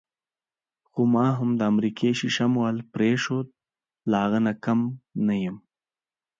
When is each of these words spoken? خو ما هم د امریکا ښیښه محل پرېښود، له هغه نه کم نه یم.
خو 0.89 1.01
ما 1.13 1.27
هم 1.37 1.49
د 1.59 1.61
امریکا 1.73 2.09
ښیښه 2.19 2.45
محل 2.55 2.77
پرېښود، 2.93 3.47
له 4.09 4.15
هغه 4.23 4.39
نه 4.45 4.53
کم 4.63 4.79
نه 5.27 5.35
یم. 5.43 5.57